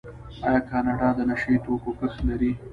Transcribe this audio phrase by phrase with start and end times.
[0.47, 2.51] آیا کاناډا د نشه یي توکو کښت لري؟